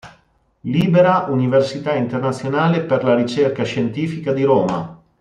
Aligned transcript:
Libera 0.61 1.27
Università 1.29 1.93
Internazionale 1.93 2.81
per 2.81 3.03
la 3.03 3.13
Ricerca 3.13 3.61
Scientifica 3.63 4.33
di 4.33 4.41
Roma. 4.43 4.99